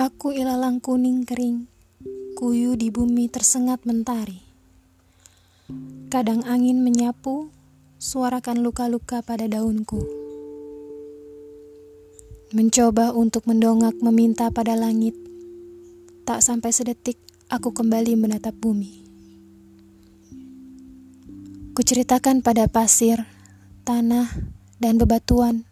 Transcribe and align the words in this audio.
Aku 0.00 0.32
ilalang 0.32 0.80
kuning 0.80 1.28
kering, 1.28 1.68
kuyu 2.32 2.72
di 2.72 2.88
bumi 2.88 3.28
tersengat 3.28 3.84
mentari. 3.84 4.40
Kadang 6.08 6.40
angin 6.48 6.80
menyapu, 6.80 7.52
suarakan 8.00 8.64
luka-luka 8.64 9.20
pada 9.20 9.44
daunku. 9.44 10.00
Mencoba 12.56 13.12
untuk 13.12 13.44
mendongak 13.44 13.92
meminta 14.00 14.48
pada 14.48 14.72
langit, 14.72 15.12
tak 16.24 16.40
sampai 16.40 16.72
sedetik 16.72 17.20
aku 17.52 17.76
kembali 17.76 18.16
menatap 18.16 18.56
bumi. 18.56 19.04
Kuceritakan 21.76 22.40
pada 22.40 22.72
pasir, 22.72 23.28
tanah, 23.84 24.32
dan 24.80 24.96
bebatuan, 24.96 25.68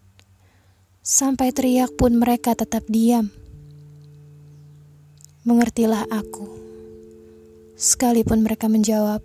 sampai 1.01 1.49
teriak 1.57 1.97
pun 1.97 2.21
mereka 2.21 2.53
tetap 2.53 2.85
diam. 2.93 3.33
Mengertilah 5.49 6.05
aku. 6.13 6.45
Sekalipun 7.73 8.45
mereka 8.45 8.69
menjawab, 8.69 9.25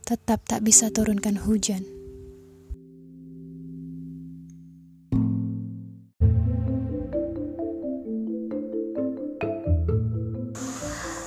tetap 0.00 0.40
tak 0.48 0.64
bisa 0.64 0.88
turunkan 0.88 1.36
hujan. 1.44 1.84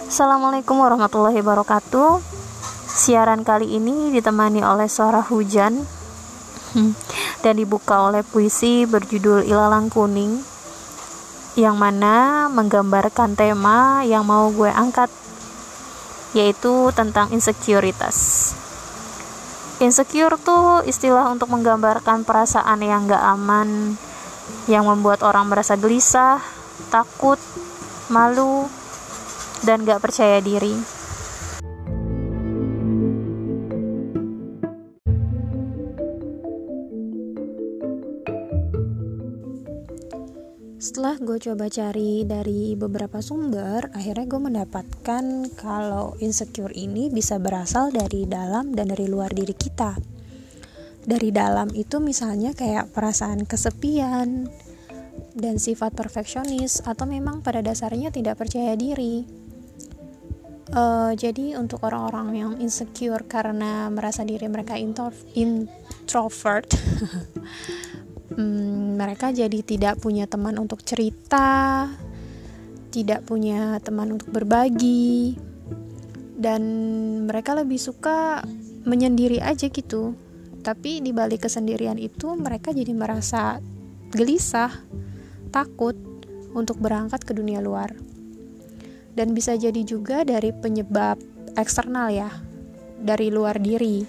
Assalamualaikum 0.09 0.81
warahmatullahi 0.81 1.37
wabarakatuh. 1.45 2.25
Siaran 2.89 3.45
kali 3.45 3.77
ini 3.77 4.09
ditemani 4.09 4.65
oleh 4.65 4.89
suara 4.89 5.21
hujan 5.21 5.77
dan 7.45 7.53
dibuka 7.53 8.09
oleh 8.09 8.25
puisi 8.25 8.89
berjudul 8.89 9.45
Ilalang 9.45 9.93
Kuning 9.93 10.50
yang 11.59 11.75
mana 11.75 12.47
menggambarkan 12.47 13.35
tema 13.35 14.07
yang 14.07 14.23
mau 14.23 14.47
gue 14.55 14.71
angkat 14.71 15.11
yaitu 16.31 16.95
tentang 16.95 17.27
insekuritas. 17.35 18.51
Insecure 19.83 20.39
tuh 20.39 20.85
istilah 20.87 21.27
untuk 21.27 21.51
menggambarkan 21.51 22.23
perasaan 22.23 22.79
yang 22.79 23.09
gak 23.09 23.19
aman 23.19 23.99
yang 24.69 24.87
membuat 24.87 25.25
orang 25.25 25.49
merasa 25.49 25.75
gelisah 25.75 26.39
takut 26.93 27.41
malu 28.07 28.69
dan 29.65 29.83
gak 29.83 29.99
percaya 29.99 30.39
diri 30.39 31.00
Setelah 41.11 41.27
gue 41.27 41.43
coba 41.43 41.67
cari 41.67 42.23
dari 42.23 42.71
beberapa 42.79 43.19
sumber, 43.19 43.91
akhirnya 43.91 44.31
gue 44.31 44.41
mendapatkan 44.47 45.51
kalau 45.59 46.15
insecure 46.23 46.71
ini 46.71 47.11
bisa 47.11 47.35
berasal 47.35 47.91
dari 47.91 48.23
dalam 48.23 48.71
dan 48.71 48.95
dari 48.95 49.11
luar 49.11 49.27
diri 49.35 49.51
kita. 49.51 49.99
Dari 51.03 51.35
dalam 51.35 51.67
itu 51.75 51.99
misalnya 51.99 52.55
kayak 52.55 52.95
perasaan 52.95 53.43
kesepian 53.43 54.47
dan 55.35 55.59
sifat 55.59 55.91
perfeksionis 55.99 56.79
atau 56.79 57.03
memang 57.03 57.43
pada 57.43 57.59
dasarnya 57.59 58.07
tidak 58.15 58.39
percaya 58.39 58.71
diri. 58.79 59.27
Uh, 60.71 61.11
jadi 61.19 61.59
untuk 61.59 61.83
orang-orang 61.83 62.39
yang 62.39 62.53
insecure 62.63 63.27
karena 63.27 63.91
merasa 63.91 64.23
diri 64.23 64.47
mereka 64.47 64.79
introvert 64.79 66.71
hmm, 68.35 68.95
mereka 68.95 69.35
jadi 69.35 69.59
tidak 69.63 69.99
punya 69.99 70.27
teman 70.27 70.55
untuk 70.59 70.83
cerita, 70.83 71.87
tidak 72.91 73.23
punya 73.27 73.79
teman 73.83 74.19
untuk 74.19 74.31
berbagi, 74.31 75.35
dan 76.35 76.61
mereka 77.27 77.55
lebih 77.55 77.77
suka 77.77 78.43
menyendiri 78.87 79.39
aja 79.39 79.69
gitu. 79.69 80.15
Tapi 80.61 81.01
di 81.01 81.09
balik 81.13 81.49
kesendirian 81.49 81.97
itu, 81.97 82.37
mereka 82.37 82.69
jadi 82.69 82.93
merasa 82.93 83.57
gelisah, 84.13 84.69
takut 85.49 85.97
untuk 86.51 86.77
berangkat 86.77 87.23
ke 87.23 87.33
dunia 87.33 87.63
luar, 87.63 87.95
dan 89.15 89.31
bisa 89.33 89.55
jadi 89.55 89.81
juga 89.87 90.21
dari 90.27 90.51
penyebab 90.51 91.17
eksternal 91.55 92.11
ya, 92.13 92.29
dari 93.01 93.33
luar 93.33 93.57
diri, 93.57 94.05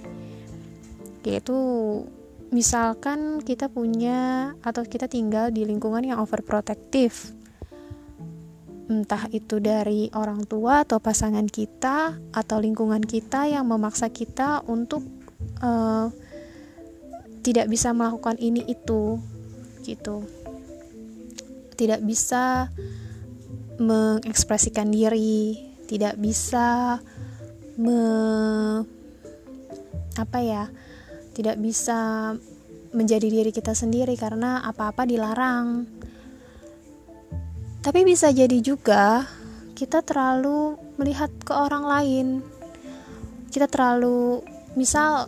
yaitu 1.24 1.56
misalkan 2.52 3.40
kita 3.40 3.72
punya 3.72 4.52
atau 4.60 4.84
kita 4.84 5.08
tinggal 5.08 5.48
di 5.48 5.64
lingkungan 5.64 6.04
yang 6.04 6.20
overprotective. 6.20 7.34
Entah 8.92 9.24
itu 9.32 9.56
dari 9.56 10.12
orang 10.12 10.44
tua 10.44 10.84
atau 10.84 11.00
pasangan 11.00 11.48
kita 11.48 12.20
atau 12.36 12.56
lingkungan 12.60 13.00
kita 13.00 13.48
yang 13.48 13.64
memaksa 13.64 14.12
kita 14.12 14.60
untuk 14.68 15.00
uh, 15.64 16.12
tidak 17.40 17.66
bisa 17.72 17.96
melakukan 17.96 18.36
ini 18.36 18.68
itu 18.68 19.16
gitu. 19.82 20.28
Tidak 21.72 22.04
bisa 22.04 22.68
mengekspresikan 23.80 24.92
diri 24.92 25.72
tidak 25.92 26.16
bisa 26.16 26.96
me 27.76 28.00
apa 30.16 30.38
ya 30.40 30.64
tidak 31.32 31.56
bisa 31.60 32.32
menjadi 32.92 33.28
diri 33.28 33.50
kita 33.50 33.72
sendiri 33.72 34.14
karena 34.20 34.60
apa-apa 34.64 35.08
dilarang. 35.08 35.88
Tapi 37.82 38.00
bisa 38.06 38.30
jadi 38.30 38.62
juga 38.62 39.26
kita 39.74 40.04
terlalu 40.06 40.78
melihat 41.00 41.32
ke 41.42 41.50
orang 41.50 41.82
lain. 41.82 42.26
Kita 43.50 43.66
terlalu 43.66 44.44
misal 44.78 45.26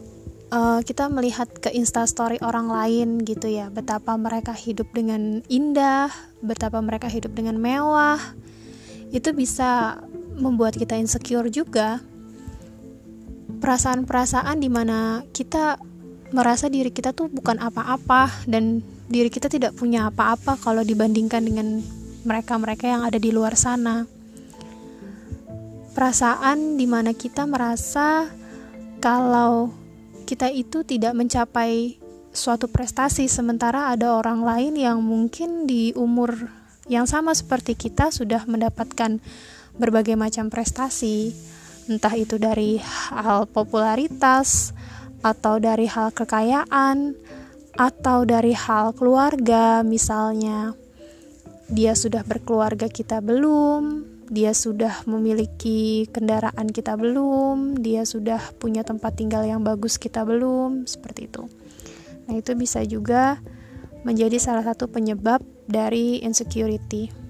uh, 0.55 0.81
kita 0.85 1.11
melihat 1.11 1.51
ke 1.51 1.75
instastory 1.75 2.39
orang 2.45 2.71
lain 2.71 3.27
gitu 3.27 3.51
ya, 3.51 3.73
betapa 3.75 4.15
mereka 4.15 4.55
hidup 4.55 4.87
dengan 4.95 5.43
indah, 5.51 6.13
betapa 6.45 6.79
mereka 6.79 7.11
hidup 7.11 7.35
dengan 7.35 7.59
mewah. 7.59 8.21
Itu 9.11 9.35
bisa 9.35 9.99
membuat 10.39 10.79
kita 10.79 10.95
insecure 10.95 11.51
juga. 11.51 11.99
Perasaan-perasaan 13.59 14.61
di 14.61 14.69
mana 14.69 15.25
kita 15.33 15.81
merasa 16.33 16.71
diri 16.71 16.89
kita 16.95 17.13
tuh 17.13 17.29
bukan 17.29 17.61
apa-apa 17.61 18.31
dan 18.49 18.81
diri 19.11 19.29
kita 19.29 19.53
tidak 19.53 19.77
punya 19.77 20.09
apa-apa 20.09 20.57
kalau 20.57 20.81
dibandingkan 20.81 21.45
dengan 21.45 21.85
mereka-mereka 22.25 22.89
yang 22.89 23.03
ada 23.05 23.21
di 23.21 23.31
luar 23.31 23.59
sana. 23.59 24.09
Perasaan 25.95 26.81
di 26.81 26.87
mana 26.89 27.15
kita 27.15 27.47
merasa 27.47 28.27
kalau 28.99 29.71
kita 30.25 30.49
itu 30.49 30.83
tidak 30.83 31.13
mencapai 31.13 32.01
suatu 32.35 32.67
prestasi 32.67 33.31
sementara 33.31 33.95
ada 33.95 34.19
orang 34.19 34.43
lain 34.43 34.75
yang 34.75 34.99
mungkin 35.05 35.71
di 35.71 35.95
umur 35.95 36.51
yang 36.91 37.07
sama 37.07 37.31
seperti 37.31 37.79
kita 37.79 38.11
sudah 38.11 38.43
mendapatkan 38.51 39.23
berbagai 39.79 40.19
macam 40.19 40.51
prestasi 40.51 41.31
entah 41.87 42.17
itu 42.17 42.41
dari 42.41 42.81
hal 43.13 43.47
popularitas 43.47 44.73
atau 45.25 45.57
dari 45.57 45.89
hal 45.89 46.13
kekayaan, 46.13 47.17
atau 47.75 48.29
dari 48.29 48.53
hal 48.53 48.93
keluarga, 48.93 49.81
misalnya 49.81 50.77
dia 51.73 51.97
sudah 51.97 52.23
berkeluarga, 52.23 52.87
kita 52.93 53.25
belum, 53.25 54.05
dia 54.29 54.53
sudah 54.53 55.03
memiliki 55.09 56.07
kendaraan, 56.13 56.69
kita 56.69 56.95
belum, 56.95 57.81
dia 57.81 58.05
sudah 58.05 58.41
punya 58.61 58.85
tempat 58.85 59.17
tinggal 59.17 59.49
yang 59.49 59.65
bagus, 59.65 59.97
kita 59.97 60.23
belum, 60.29 60.85
seperti 60.85 61.27
itu. 61.33 61.49
Nah, 62.29 62.37
itu 62.37 62.53
bisa 62.53 62.85
juga 62.85 63.41
menjadi 64.05 64.37
salah 64.37 64.65
satu 64.65 64.93
penyebab 64.93 65.41
dari 65.65 66.21
insecurity. 66.21 67.24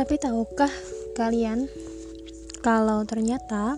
Tapi 0.00 0.16
tahukah 0.16 0.72
kalian 1.12 1.68
kalau 2.64 3.04
ternyata 3.04 3.76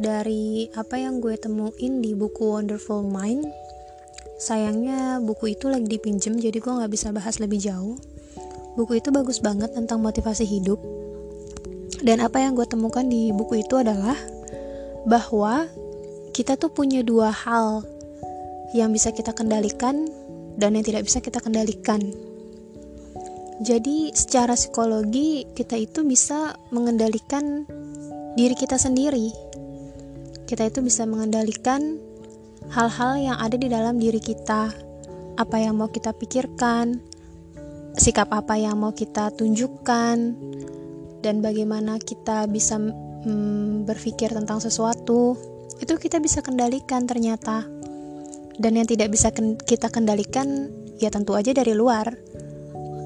dari 0.00 0.72
apa 0.72 0.96
yang 0.96 1.20
gue 1.20 1.36
temuin 1.36 2.00
di 2.00 2.16
buku 2.16 2.48
Wonderful 2.48 3.04
Mind 3.04 3.44
sayangnya 4.40 5.20
buku 5.20 5.52
itu 5.52 5.68
lagi 5.68 5.84
dipinjem 5.84 6.40
jadi 6.40 6.56
gue 6.56 6.72
nggak 6.80 6.88
bisa 6.88 7.12
bahas 7.12 7.44
lebih 7.44 7.60
jauh. 7.60 8.00
Buku 8.72 9.04
itu 9.04 9.12
bagus 9.12 9.44
banget 9.44 9.76
tentang 9.76 10.00
motivasi 10.00 10.48
hidup. 10.48 10.80
Dan 12.00 12.24
apa 12.24 12.40
yang 12.40 12.56
gue 12.56 12.64
temukan 12.64 13.04
di 13.04 13.36
buku 13.36 13.60
itu 13.60 13.84
adalah 13.84 14.16
bahwa 15.04 15.68
kita 16.32 16.56
tuh 16.56 16.72
punya 16.72 17.04
dua 17.04 17.28
hal 17.28 17.84
yang 18.72 18.88
bisa 18.88 19.12
kita 19.12 19.36
kendalikan 19.36 20.08
dan 20.56 20.72
yang 20.72 20.88
tidak 20.88 21.04
bisa 21.04 21.20
kita 21.20 21.36
kendalikan 21.36 22.31
jadi 23.62 24.10
secara 24.10 24.58
psikologi 24.58 25.46
kita 25.54 25.78
itu 25.78 26.02
bisa 26.02 26.58
mengendalikan 26.74 27.62
diri 28.34 28.58
kita 28.58 28.74
sendiri. 28.74 29.30
kita 30.52 30.68
itu 30.68 30.84
bisa 30.84 31.08
mengendalikan 31.08 31.96
hal-hal 32.68 33.16
yang 33.16 33.38
ada 33.40 33.56
di 33.56 33.72
dalam 33.72 33.96
diri 33.96 34.20
kita, 34.20 34.68
apa 35.40 35.56
yang 35.56 35.80
mau 35.80 35.88
kita 35.88 36.12
pikirkan, 36.12 37.00
sikap 37.96 38.28
apa 38.28 38.60
yang 38.60 38.76
mau 38.76 38.92
kita 38.92 39.32
tunjukkan, 39.32 40.16
dan 41.24 41.40
bagaimana 41.40 41.96
kita 41.96 42.44
bisa 42.52 42.76
mm, 42.76 43.88
berpikir 43.88 44.28
tentang 44.28 44.60
sesuatu, 44.60 45.40
itu 45.80 45.94
kita 45.96 46.20
bisa 46.20 46.44
kendalikan 46.44 47.08
ternyata. 47.08 47.64
Dan 48.60 48.76
yang 48.76 48.84
tidak 48.84 49.08
bisa 49.08 49.32
kita 49.64 49.88
kendalikan, 49.88 50.68
ya 51.00 51.08
tentu 51.08 51.32
aja 51.32 51.56
dari 51.56 51.72
luar. 51.72 52.12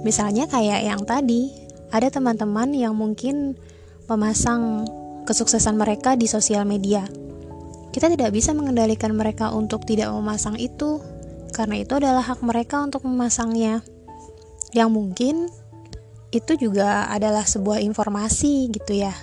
Misalnya 0.06 0.46
kayak 0.46 0.86
yang 0.86 1.02
tadi, 1.02 1.50
ada 1.90 2.06
teman-teman 2.06 2.70
yang 2.70 2.94
mungkin 2.94 3.58
memasang 4.06 4.86
kesuksesan 5.26 5.74
mereka 5.74 6.14
di 6.14 6.30
sosial 6.30 6.62
media 6.62 7.02
kita 7.96 8.12
tidak 8.12 8.36
bisa 8.36 8.52
mengendalikan 8.52 9.16
mereka 9.16 9.56
untuk 9.56 9.88
tidak 9.88 10.12
memasang 10.12 10.60
itu, 10.60 11.00
karena 11.56 11.80
itu 11.80 11.96
adalah 11.96 12.20
hak 12.20 12.44
mereka 12.44 12.84
untuk 12.84 13.08
memasangnya. 13.08 13.80
Yang 14.76 14.90
mungkin 14.92 15.34
itu 16.28 16.60
juga 16.60 17.08
adalah 17.08 17.48
sebuah 17.48 17.80
informasi 17.80 18.68
gitu 18.68 19.00
ya. 19.00 19.16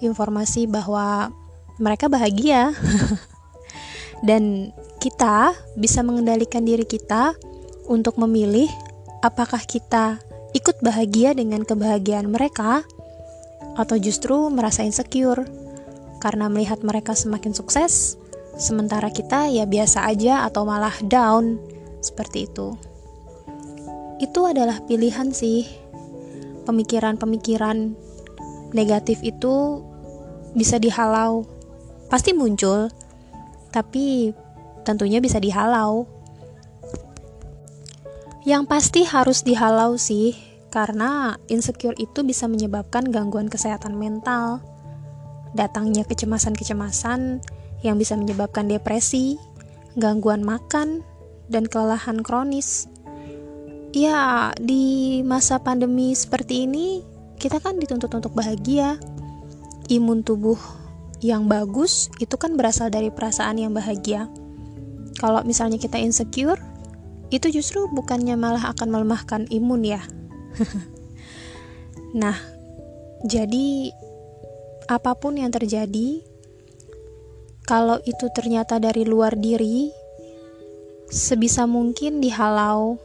Informasi 0.00 0.64
bahwa 0.64 1.28
mereka 1.76 2.08
bahagia. 2.08 2.72
Dan 4.24 4.72
kita 4.96 5.52
bisa 5.76 6.00
mengendalikan 6.00 6.64
diri 6.64 6.88
kita 6.88 7.36
untuk 7.92 8.16
memilih 8.16 8.72
apakah 9.26 9.58
kita 9.66 10.22
ikut 10.54 10.78
bahagia 10.86 11.34
dengan 11.34 11.66
kebahagiaan 11.66 12.30
mereka 12.30 12.86
atau 13.74 13.98
justru 13.98 14.46
merasa 14.54 14.86
insecure 14.86 15.42
karena 16.22 16.46
melihat 16.46 16.80
mereka 16.80 17.12
semakin 17.12 17.52
sukses, 17.52 18.16
sementara 18.56 19.12
kita 19.12 19.50
ya 19.52 19.66
biasa 19.68 20.06
aja 20.08 20.46
atau 20.48 20.64
malah 20.64 20.94
down 21.04 21.58
seperti 22.00 22.48
itu. 22.48 22.78
Itu 24.16 24.48
adalah 24.48 24.80
pilihan 24.88 25.34
sih. 25.34 25.68
Pemikiran-pemikiran 26.64 27.92
negatif 28.72 29.20
itu 29.20 29.84
bisa 30.56 30.80
dihalau. 30.80 31.44
Pasti 32.08 32.32
muncul, 32.32 32.88
tapi 33.74 34.32
tentunya 34.88 35.20
bisa 35.20 35.36
dihalau. 35.36 36.08
Yang 38.46 38.62
pasti 38.70 39.02
harus 39.02 39.42
dihalau 39.42 39.98
sih, 39.98 40.38
karena 40.70 41.34
insecure 41.50 41.98
itu 41.98 42.22
bisa 42.22 42.46
menyebabkan 42.46 43.10
gangguan 43.10 43.50
kesehatan 43.50 43.98
mental 43.98 44.62
datangnya 45.56 46.04
kecemasan-kecemasan 46.04 47.40
yang 47.80 47.96
bisa 47.96 48.14
menyebabkan 48.14 48.68
depresi, 48.68 49.40
gangguan 49.96 50.44
makan, 50.44 51.00
dan 51.48 51.64
kelelahan 51.66 52.20
kronis. 52.20 52.86
Ya, 53.96 54.52
di 54.60 55.24
masa 55.24 55.58
pandemi 55.58 56.12
seperti 56.12 56.68
ini, 56.68 57.00
kita 57.40 57.58
kan 57.58 57.80
dituntut 57.80 58.12
untuk 58.12 58.36
bahagia. 58.36 59.00
Imun 59.88 60.20
tubuh 60.20 60.60
yang 61.24 61.48
bagus 61.48 62.12
itu 62.20 62.36
kan 62.36 62.54
berasal 62.60 62.92
dari 62.92 63.08
perasaan 63.08 63.56
yang 63.56 63.72
bahagia. 63.72 64.28
Kalau 65.16 65.40
misalnya 65.48 65.80
kita 65.80 65.96
insecure, 65.96 66.60
itu 67.30 67.50
justru 67.50 67.90
bukannya 67.90 68.38
malah 68.38 68.70
akan 68.70 68.88
melemahkan 68.90 69.42
imun 69.50 69.82
ya. 69.82 70.02
nah, 72.22 72.38
jadi 73.26 73.90
apa 74.86 75.18
pun 75.18 75.34
yang 75.34 75.50
terjadi, 75.50 76.22
kalau 77.66 77.98
itu 78.06 78.30
ternyata 78.30 78.78
dari 78.78 79.02
luar 79.02 79.34
diri, 79.34 79.90
sebisa 81.10 81.66
mungkin 81.66 82.22
dihalau. 82.22 82.98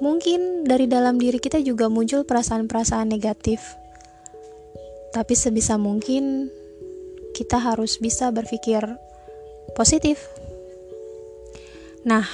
Mungkin 0.00 0.64
dari 0.64 0.88
dalam 0.88 1.20
diri 1.20 1.36
kita 1.36 1.60
juga 1.60 1.92
muncul 1.92 2.24
perasaan-perasaan 2.24 3.04
negatif, 3.12 3.60
tapi 5.12 5.36
sebisa 5.36 5.76
mungkin 5.76 6.48
kita 7.36 7.60
harus 7.60 8.00
bisa 8.00 8.32
berpikir 8.32 8.80
positif. 9.76 10.24
Nah, 12.08 12.24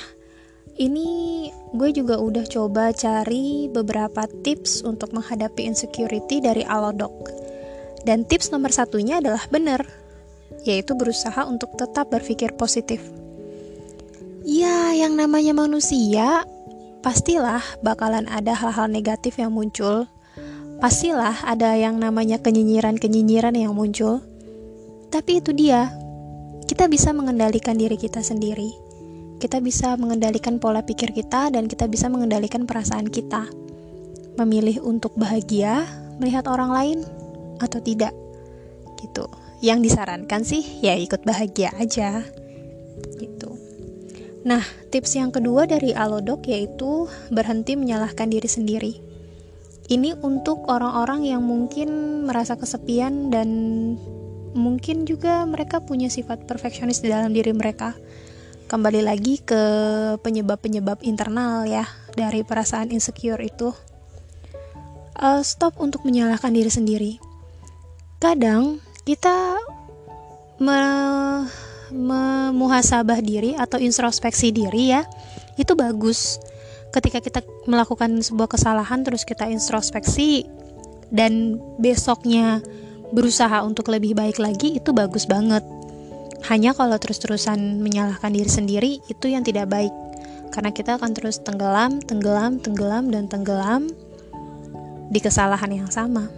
ini 0.76 1.49
gue 1.73 1.90
juga 1.93 2.20
udah 2.20 2.44
coba 2.49 2.93
cari 2.93 3.69
beberapa 3.73 4.28
tips 4.44 4.84
untuk 4.84 5.17
menghadapi 5.17 5.64
insecurity 5.64 6.40
dari 6.40 6.64
Alodoc 6.69 7.12
dan 8.06 8.23
tips 8.23 8.55
nomor 8.55 8.70
satunya 8.70 9.19
adalah 9.19 9.43
benar, 9.50 9.82
yaitu 10.62 10.94
berusaha 10.94 11.43
untuk 11.43 11.75
tetap 11.75 12.06
berpikir 12.14 12.55
positif. 12.55 13.02
Ya, 14.46 14.94
yang 14.94 15.19
namanya 15.19 15.58
manusia, 15.58 16.46
pastilah 17.02 17.67
bakalan 17.82 18.31
ada 18.31 18.55
hal-hal 18.55 18.87
negatif 18.87 19.43
yang 19.43 19.50
muncul. 19.50 20.06
Pastilah 20.78 21.43
ada 21.43 21.75
yang 21.75 21.99
namanya 21.99 22.38
kenyinyiran-kenyinyiran 22.38 23.58
yang 23.58 23.75
muncul. 23.75 24.23
Tapi 25.11 25.43
itu 25.43 25.50
dia, 25.50 25.90
kita 26.70 26.87
bisa 26.87 27.11
mengendalikan 27.11 27.75
diri 27.75 27.99
kita 27.99 28.23
sendiri. 28.23 28.86
Kita 29.37 29.61
bisa 29.61 30.00
mengendalikan 30.00 30.56
pola 30.56 30.81
pikir 30.81 31.12
kita 31.12 31.53
dan 31.53 31.69
kita 31.69 31.85
bisa 31.87 32.09
mengendalikan 32.09 32.65
perasaan 32.65 33.12
kita. 33.12 33.44
Memilih 34.41 34.81
untuk 34.85 35.12
bahagia 35.17 35.85
melihat 36.17 36.49
orang 36.49 36.73
lain 36.73 36.99
atau 37.61 37.81
tidak. 37.81 38.17
Gitu. 38.97 39.29
Yang 39.61 39.93
disarankan 39.93 40.41
sih 40.44 40.65
ya 40.81 40.97
ikut 40.97 41.25
bahagia 41.29 41.73
aja. 41.77 42.25
Gitu. 43.21 43.50
Nah 44.49 44.65
tips 44.88 45.21
yang 45.21 45.29
kedua 45.29 45.69
dari 45.69 45.93
Alodok 45.93 46.49
yaitu 46.49 47.05
berhenti 47.29 47.77
menyalahkan 47.77 48.33
diri 48.33 48.49
sendiri. 48.49 48.94
Ini 49.87 50.19
untuk 50.19 50.67
orang-orang 50.67 51.29
yang 51.29 51.47
mungkin 51.47 52.25
merasa 52.27 52.59
kesepian 52.59 53.31
dan 53.31 53.49
mungkin 54.56 55.05
juga 55.06 55.44
mereka 55.47 55.85
punya 55.85 56.09
sifat 56.09 56.49
perfeksionis 56.49 57.05
di 57.05 57.12
dalam 57.12 57.31
diri 57.31 57.53
mereka 57.53 57.94
kembali 58.67 59.07
lagi 59.07 59.39
ke 59.39 59.63
penyebab-penyebab 60.27 61.07
internal 61.07 61.63
ya 61.71 61.87
dari 62.19 62.43
perasaan 62.43 62.91
insecure 62.91 63.39
itu. 63.39 63.71
Uh, 65.17 65.41
stop 65.41 65.79
untuk 65.79 66.03
menyalahkan 66.03 66.51
diri 66.53 66.69
sendiri. 66.69 67.12
Kadang 68.19 68.83
kita 69.07 69.57
me, 70.59 70.81
memuhasabah 71.95 73.23
diri 73.23 73.55
atau 73.55 73.79
introspeksi 73.79 74.50
diri 74.50 74.93
ya 74.93 75.07
itu 75.55 75.73
bagus. 75.79 76.43
Ketika 76.90 77.23
kita 77.23 77.40
melakukan 77.71 78.19
sebuah 78.19 78.50
kesalahan 78.50 79.07
terus 79.07 79.23
kita 79.23 79.47
introspeksi 79.47 80.43
dan 81.14 81.62
besoknya 81.79 82.59
berusaha 83.14 83.62
untuk 83.62 83.87
lebih 83.95 84.19
baik 84.19 84.43
lagi 84.43 84.83
itu 84.83 84.90
bagus 84.90 85.31
banget 85.31 85.62
hanya 86.47 86.73
kalau 86.73 86.95
terus-terusan 86.95 87.83
menyalahkan 87.83 88.31
diri 88.31 88.50
sendiri 88.50 88.93
itu 89.11 89.26
yang 89.26 89.43
tidak 89.43 89.67
baik 89.71 89.91
karena 90.55 90.71
kita 90.71 90.97
akan 90.97 91.12
terus 91.12 91.43
tenggelam, 91.43 91.99
tenggelam, 92.00 92.62
tenggelam, 92.62 93.11
dan 93.11 93.26
tenggelam 93.26 93.91
di 95.11 95.19
kesalahan 95.21 95.85
yang 95.85 95.91
sama. 95.91 96.31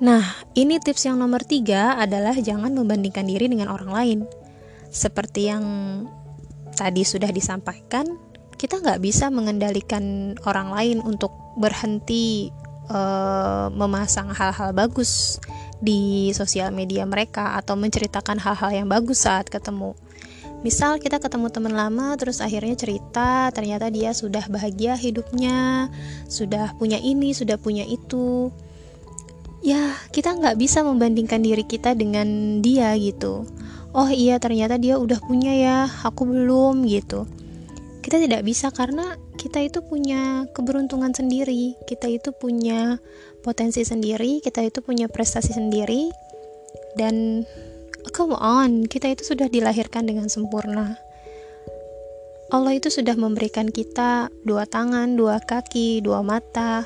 Nah, 0.00 0.24
ini 0.56 0.80
tips 0.80 1.12
yang 1.12 1.20
nomor 1.20 1.44
tiga 1.44 2.00
adalah 2.00 2.32
jangan 2.32 2.72
membandingkan 2.72 3.28
diri 3.28 3.52
dengan 3.52 3.68
orang 3.68 3.92
lain. 3.92 4.18
Seperti 4.88 5.52
yang 5.52 5.64
tadi 6.72 7.04
sudah 7.04 7.28
disampaikan, 7.28 8.16
kita 8.56 8.80
nggak 8.80 9.00
bisa 9.04 9.28
mengendalikan 9.28 10.34
orang 10.48 10.72
lain 10.72 10.98
untuk 11.04 11.36
berhenti 11.60 12.48
uh, 12.90 13.70
memasang 13.72 14.34
hal-hal 14.34 14.74
bagus 14.74 15.38
di 15.80 16.28
sosial 16.36 16.74
media 16.74 17.08
mereka 17.08 17.56
atau 17.56 17.78
menceritakan 17.78 18.36
hal-hal 18.36 18.70
yang 18.74 18.88
bagus 18.90 19.24
saat 19.24 19.48
ketemu. 19.48 19.96
Misal 20.60 21.00
kita 21.00 21.16
ketemu 21.16 21.48
teman 21.48 21.72
lama 21.72 22.12
terus 22.20 22.44
akhirnya 22.44 22.76
cerita 22.76 23.48
ternyata 23.48 23.88
dia 23.88 24.12
sudah 24.12 24.44
bahagia 24.52 24.92
hidupnya, 24.92 25.88
sudah 26.28 26.76
punya 26.76 27.00
ini, 27.00 27.32
sudah 27.32 27.56
punya 27.56 27.88
itu. 27.88 28.52
Ya 29.64 29.96
kita 30.12 30.36
nggak 30.36 30.60
bisa 30.60 30.84
membandingkan 30.84 31.40
diri 31.40 31.64
kita 31.64 31.96
dengan 31.96 32.60
dia 32.60 32.92
gitu. 33.00 33.48
Oh 33.96 34.08
iya 34.12 34.36
ternyata 34.36 34.76
dia 34.76 35.00
udah 35.00 35.16
punya 35.24 35.56
ya 35.56 35.76
aku 36.04 36.28
belum 36.28 36.84
gitu. 36.84 37.24
Kita 38.04 38.20
tidak 38.20 38.44
bisa 38.44 38.68
karena 38.68 39.16
kita 39.40 39.64
itu 39.64 39.80
punya 39.80 40.44
keberuntungan 40.52 41.16
sendiri 41.16 41.72
kita 41.88 42.12
itu 42.12 42.28
punya 42.36 43.00
potensi 43.40 43.80
sendiri 43.80 44.44
kita 44.44 44.60
itu 44.60 44.84
punya 44.84 45.08
prestasi 45.08 45.56
sendiri 45.56 46.12
dan 47.00 47.48
come 48.12 48.36
on 48.36 48.84
kita 48.84 49.16
itu 49.16 49.32
sudah 49.32 49.48
dilahirkan 49.48 50.04
dengan 50.04 50.28
sempurna 50.28 51.00
Allah 52.50 52.76
itu 52.76 52.90
sudah 52.90 53.14
memberikan 53.14 53.70
kita 53.70 54.26
dua 54.42 54.66
tangan, 54.66 55.14
dua 55.14 55.38
kaki, 55.38 56.02
dua 56.02 56.18
mata, 56.26 56.82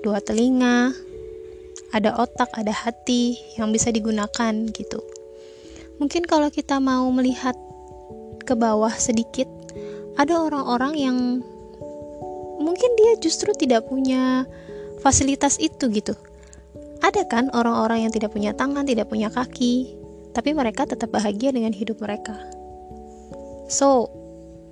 dua 0.00 0.16
telinga, 0.24 0.96
ada 1.92 2.16
otak, 2.16 2.48
ada 2.56 2.72
hati 2.72 3.36
yang 3.60 3.68
bisa 3.68 3.92
digunakan 3.92 4.56
gitu. 4.72 5.04
Mungkin 6.00 6.24
kalau 6.24 6.48
kita 6.48 6.80
mau 6.80 7.04
melihat 7.12 7.52
ke 8.48 8.56
bawah 8.56 8.96
sedikit, 8.96 9.44
ada 10.16 10.34
orang-orang 10.40 10.94
yang 10.96 11.16
mungkin 12.60 12.90
dia 12.96 13.20
justru 13.20 13.52
tidak 13.52 13.86
punya 13.88 14.48
fasilitas 15.04 15.60
itu 15.60 15.92
gitu. 15.92 16.16
Ada 17.04 17.28
kan 17.28 17.52
orang-orang 17.52 18.08
yang 18.08 18.12
tidak 18.12 18.32
punya 18.32 18.56
tangan, 18.56 18.88
tidak 18.88 19.12
punya 19.12 19.28
kaki, 19.28 19.92
tapi 20.32 20.56
mereka 20.56 20.88
tetap 20.88 21.12
bahagia 21.12 21.52
dengan 21.52 21.70
hidup 21.76 22.00
mereka. 22.00 22.34
So, 23.68 24.08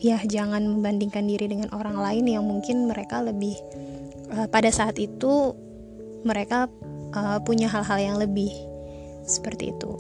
ya 0.00 0.18
jangan 0.24 0.64
membandingkan 0.64 1.28
diri 1.28 1.48
dengan 1.52 1.70
orang 1.76 2.00
lain 2.00 2.24
yang 2.28 2.44
mungkin 2.44 2.88
mereka 2.88 3.20
lebih 3.20 3.54
uh, 4.32 4.48
pada 4.48 4.72
saat 4.72 4.96
itu 4.96 5.52
mereka 6.24 6.66
uh, 7.12 7.38
punya 7.44 7.68
hal-hal 7.68 8.00
yang 8.00 8.16
lebih 8.16 8.50
seperti 9.28 9.72
itu. 9.76 9.92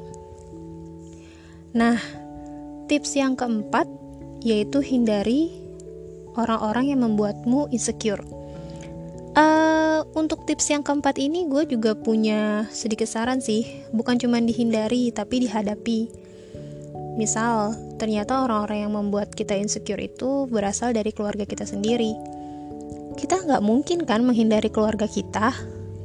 Nah, 1.76 2.00
tips 2.88 3.16
yang 3.16 3.36
keempat 3.36 3.88
yaitu 4.44 4.84
hindari 4.84 5.50
orang-orang 6.36 6.92
yang 6.92 7.00
membuatmu 7.00 7.72
insecure. 7.72 8.20
Uh, 9.34 10.06
untuk 10.14 10.46
tips 10.46 10.70
yang 10.70 10.86
keempat 10.86 11.18
ini 11.18 11.50
gue 11.50 11.66
juga 11.66 11.98
punya 11.98 12.70
sedikit 12.70 13.10
saran 13.10 13.42
sih, 13.42 13.66
bukan 13.90 14.14
cuma 14.20 14.38
dihindari 14.38 15.10
tapi 15.10 15.42
dihadapi. 15.42 16.06
Misal, 17.18 17.74
ternyata 17.98 18.46
orang-orang 18.46 18.86
yang 18.86 18.92
membuat 18.94 19.34
kita 19.34 19.58
insecure 19.58 19.98
itu 19.98 20.46
berasal 20.46 20.94
dari 20.94 21.10
keluarga 21.10 21.46
kita 21.46 21.66
sendiri. 21.66 22.14
Kita 23.18 23.42
nggak 23.42 23.62
mungkin 23.62 24.02
kan 24.06 24.22
menghindari 24.22 24.70
keluarga 24.70 25.06
kita, 25.06 25.54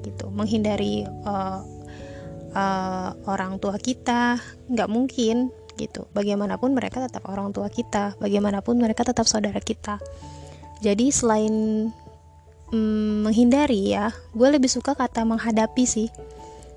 gitu, 0.06 0.30
menghindari 0.30 1.06
uh, 1.26 1.62
uh, 2.54 3.10
orang 3.26 3.58
tua 3.58 3.78
kita, 3.82 4.38
nggak 4.70 4.90
mungkin, 4.90 5.50
gitu. 5.80 6.12
Bagaimanapun 6.12 6.76
mereka 6.76 7.00
tetap 7.00 7.24
orang 7.32 7.56
tua 7.56 7.72
kita, 7.72 8.20
bagaimanapun 8.20 8.76
mereka 8.76 9.08
tetap 9.08 9.24
saudara 9.24 9.64
kita. 9.64 10.04
Jadi 10.84 11.08
selain 11.16 11.88
mm, 12.76 13.24
menghindari 13.24 13.96
ya, 13.96 14.12
gue 14.36 14.48
lebih 14.52 14.68
suka 14.68 14.92
kata 15.00 15.24
menghadapi 15.24 15.88
sih, 15.88 16.12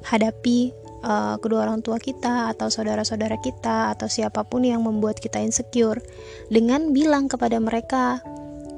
hadapi 0.07 0.71
uh, 1.03 1.37
kedua 1.43 1.67
orang 1.67 1.83
tua 1.83 1.99
kita 1.99 2.55
atau 2.55 2.71
saudara-saudara 2.71 3.39
kita 3.43 3.93
atau 3.95 4.07
siapa 4.07 4.47
pun 4.47 4.63
yang 4.63 4.83
membuat 4.87 5.19
kita 5.19 5.43
insecure 5.43 5.99
dengan 6.49 6.95
bilang 6.95 7.27
kepada 7.27 7.59
mereka 7.59 8.23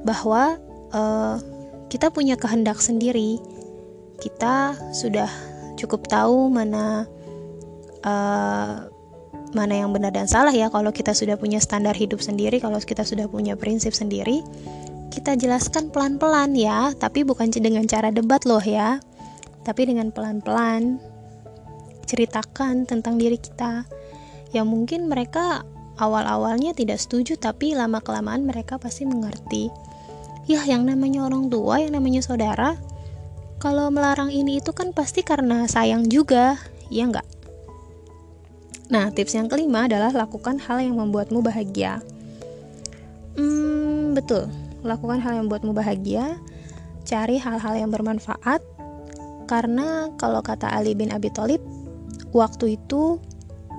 bahwa 0.04 0.56
uh, 0.92 1.36
kita 1.92 2.10
punya 2.10 2.34
kehendak 2.34 2.80
sendiri 2.80 3.38
kita 4.18 4.76
sudah 4.96 5.28
cukup 5.76 6.06
tahu 6.08 6.48
mana 6.48 7.04
uh, 8.06 8.88
mana 9.56 9.80
yang 9.80 9.94
benar 9.94 10.10
dan 10.10 10.26
salah 10.26 10.52
ya. 10.52 10.68
Kalau 10.68 10.90
kita 10.90 11.14
sudah 11.14 11.38
punya 11.38 11.62
standar 11.62 11.94
hidup 11.96 12.20
sendiri 12.20 12.58
kalau 12.60 12.76
kita 12.82 13.06
sudah 13.06 13.30
punya 13.30 13.54
prinsip 13.54 13.94
sendiri 13.94 14.42
kita 15.14 15.38
jelaskan 15.38 15.94
pelan-pelan 15.94 16.58
ya. 16.58 16.90
Tapi 16.98 17.22
bukan 17.22 17.54
dengan 17.54 17.86
cara 17.86 18.10
debat 18.10 18.42
loh 18.42 18.62
ya. 18.62 18.98
Tapi 19.62 19.86
dengan 19.86 20.10
pelan-pelan 20.10 20.98
ceritakan 22.10 22.84
tentang 22.84 23.16
diri 23.16 23.38
kita. 23.38 23.86
Yang 24.50 24.66
mungkin 24.66 25.06
mereka 25.06 25.62
awal-awalnya 26.02 26.74
tidak 26.74 26.98
setuju 26.98 27.38
tapi 27.38 27.78
lama-kelamaan 27.78 28.42
mereka 28.42 28.82
pasti 28.82 29.06
mengerti. 29.06 29.70
Ya 30.50 30.60
yang 30.66 30.84
namanya 30.84 31.24
orang 31.24 31.48
tua 31.48 31.80
yang 31.80 31.96
namanya 31.96 32.20
saudara 32.20 32.76
kalau 33.62 33.88
melarang 33.88 34.28
ini 34.28 34.60
itu 34.60 34.74
kan 34.76 34.90
pasti 34.92 35.22
karena 35.22 35.64
sayang 35.70 36.10
juga. 36.10 36.58
Ya 36.92 37.08
enggak 37.08 37.24
nah 38.94 39.10
tips 39.10 39.34
yang 39.34 39.50
kelima 39.50 39.90
adalah 39.90 40.14
lakukan 40.14 40.62
hal 40.62 40.78
yang 40.78 40.94
membuatmu 40.94 41.42
bahagia 41.42 41.98
hmm 43.34 44.14
betul 44.14 44.46
lakukan 44.86 45.18
hal 45.18 45.34
yang 45.34 45.50
membuatmu 45.50 45.74
bahagia 45.74 46.38
cari 47.02 47.42
hal-hal 47.42 47.74
yang 47.74 47.90
bermanfaat 47.90 48.62
karena 49.50 50.14
kalau 50.14 50.38
kata 50.40 50.70
Ali 50.70 50.94
bin 50.94 51.10
Abi 51.10 51.34
Thalib 51.34 51.58
waktu 52.30 52.78
itu 52.78 53.18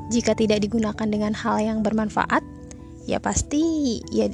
jika 0.10 0.38
tidak 0.38 0.62
digunakan 0.62 1.08
dengan 1.10 1.34
hal 1.34 1.58
yang 1.62 1.80
bermanfaat, 1.82 2.46
ya 3.10 3.18
pasti 3.18 3.98
ya 4.14 4.30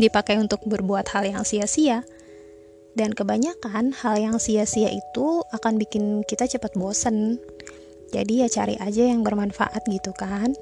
dipakai 0.00 0.40
untuk 0.40 0.64
berbuat 0.66 1.06
hal 1.14 1.30
yang 1.30 1.42
sia-sia. 1.46 2.02
Dan 2.98 3.14
kebanyakan 3.14 3.94
hal 3.94 4.18
yang 4.18 4.36
sia-sia 4.42 4.90
itu 4.90 5.46
akan 5.54 5.78
bikin 5.78 6.26
kita 6.26 6.50
cepat 6.50 6.74
bosen. 6.74 7.38
Jadi 8.08 8.40
ya 8.40 8.48
cari 8.48 8.72
aja 8.80 9.04
yang 9.04 9.20
bermanfaat 9.20 9.84
gitu 9.84 10.16
kan. 10.16 10.56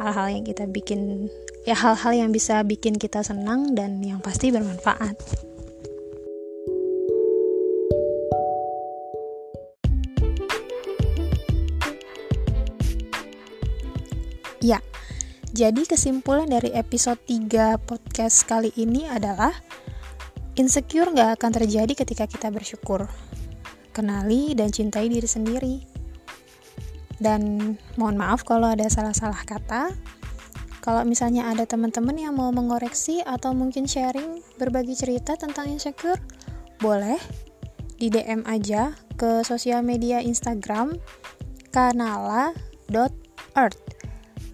Hal-hal 0.00 0.40
yang 0.40 0.44
kita 0.48 0.64
bikin 0.64 1.28
ya 1.68 1.76
hal-hal 1.76 2.16
yang 2.16 2.30
bisa 2.32 2.64
bikin 2.64 2.96
kita 2.96 3.20
senang 3.20 3.76
dan 3.76 4.00
yang 4.00 4.24
pasti 4.24 4.48
bermanfaat. 4.48 5.20
Ya, 14.58 14.82
jadi 15.54 15.86
kesimpulan 15.86 16.50
dari 16.50 16.74
episode 16.74 17.20
3 17.30 17.78
podcast 17.78 18.42
kali 18.42 18.74
ini 18.74 19.06
adalah 19.06 19.54
Insecure 20.58 21.14
gak 21.14 21.38
akan 21.38 21.50
terjadi 21.62 21.94
ketika 21.94 22.26
kita 22.26 22.50
bersyukur 22.50 23.06
Kenali 23.94 24.58
dan 24.58 24.74
cintai 24.74 25.06
diri 25.06 25.30
sendiri 25.30 25.97
Dan 27.18 27.74
mohon 27.98 28.18
maaf 28.18 28.46
kalau 28.46 28.70
ada 28.70 28.86
salah-salah 28.86 29.42
kata. 29.42 29.90
Kalau 30.78 31.02
misalnya 31.04 31.50
ada 31.50 31.68
teman-teman 31.68 32.16
yang 32.16 32.38
mau 32.38 32.48
mengoreksi 32.54 33.20
atau 33.26 33.52
mungkin 33.52 33.84
sharing 33.84 34.40
berbagi 34.56 34.96
cerita 34.96 35.36
tentang 35.36 35.68
insecure 35.68 36.16
Boleh 36.80 37.20
di 37.98 38.08
DM 38.08 38.46
aja 38.46 38.94
ke 39.18 39.42
sosial 39.42 39.82
media 39.82 40.22
Instagram 40.22 40.94
kanala.earth 41.74 43.82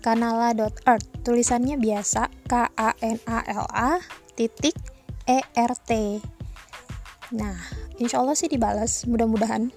kanala.earth 0.00 1.06
tulisannya 1.20 1.76
biasa 1.76 2.32
K 2.48 2.72
A 2.72 2.96
N 3.04 3.20
A 3.28 3.44
L 3.44 3.68
A 3.68 4.00
titik 4.32 4.72
E 5.28 5.44
R 5.44 5.72
T. 5.84 6.24
Nah 7.36 7.60
insya 8.00 8.24
Allah 8.24 8.36
sih 8.36 8.48
dibalas 8.48 9.04
mudah-mudahan 9.04 9.68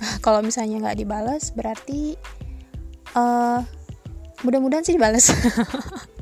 kalau 0.24 0.40
misalnya 0.40 0.80
nggak 0.80 0.98
dibalas 1.00 1.52
berarti 1.52 2.16
uh, 3.14 3.60
mudah-mudahan 4.42 4.84
sih 4.84 4.96
dibalas 4.96 5.32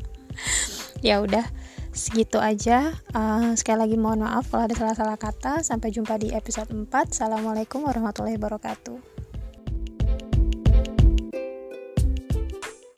ya 1.07 1.23
udah 1.23 1.47
segitu 1.99 2.39
aja. 2.39 2.95
Uh, 3.11 3.59
sekali 3.59 3.83
lagi 3.83 3.97
mohon 3.99 4.23
maaf 4.23 4.55
kalau 4.55 4.71
ada 4.71 4.77
salah-salah 4.79 5.19
kata. 5.19 5.67
Sampai 5.67 5.91
jumpa 5.91 6.15
di 6.15 6.31
episode 6.31 6.71
4 6.71 6.87
assalamualaikum 7.11 7.83
warahmatullahi 7.83 8.39
wabarakatuh 8.39 9.18